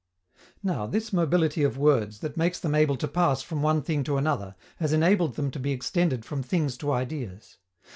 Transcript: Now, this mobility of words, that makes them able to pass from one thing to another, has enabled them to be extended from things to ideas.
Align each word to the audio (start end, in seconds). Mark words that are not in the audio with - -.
Now, 0.63 0.87
this 0.87 1.13
mobility 1.13 1.61
of 1.61 1.77
words, 1.77 2.21
that 2.21 2.35
makes 2.35 2.59
them 2.59 2.73
able 2.73 2.97
to 2.97 3.07
pass 3.07 3.43
from 3.43 3.61
one 3.61 3.83
thing 3.83 4.03
to 4.05 4.17
another, 4.17 4.55
has 4.77 4.93
enabled 4.93 5.35
them 5.35 5.51
to 5.51 5.59
be 5.59 5.71
extended 5.73 6.25
from 6.25 6.41
things 6.41 6.75
to 6.77 6.91
ideas. 6.91 7.57